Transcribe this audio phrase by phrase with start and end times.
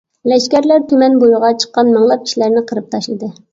[0.31, 3.33] لەشكەرلەر تۈمەن بويىغا چىققان مىڭلاپ كىشىلەرنى قىرىپ تاشلىدى.